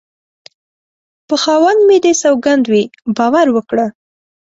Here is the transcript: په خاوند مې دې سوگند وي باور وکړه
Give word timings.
په 1.27 1.35
خاوند 1.43 1.79
مې 1.87 1.97
دې 2.05 2.13
سوگند 2.23 2.63
وي 2.71 2.83
باور 3.17 3.47
وکړه 3.51 3.87